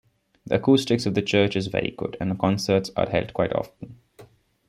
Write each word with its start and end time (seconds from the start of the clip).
The 0.47 0.55
acoustics 0.55 1.05
of 1.05 1.13
the 1.13 1.21
church 1.21 1.55
is 1.55 1.67
very 1.67 1.91
good, 1.95 2.17
and 2.19 2.39
concerts 2.39 2.89
are 2.95 3.07
held 3.07 3.35
quite 3.35 3.53
often. 3.53 3.99